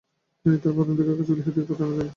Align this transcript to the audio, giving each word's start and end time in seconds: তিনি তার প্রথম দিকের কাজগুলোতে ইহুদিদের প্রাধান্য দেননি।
তিনি 0.41 0.55
তার 0.63 0.71
প্রথম 0.77 0.93
দিকের 0.97 1.07
কাজগুলোতে 1.17 1.41
ইহুদিদের 1.41 1.67
প্রাধান্য 1.69 1.93
দেননি। 1.97 2.09